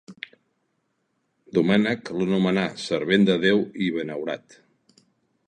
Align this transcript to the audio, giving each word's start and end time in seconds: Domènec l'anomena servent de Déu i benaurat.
Domènec 1.57 2.09
l'anomena 2.21 2.65
servent 2.87 3.29
de 3.29 3.37
Déu 3.45 3.63
i 3.89 3.93
benaurat. 4.01 4.61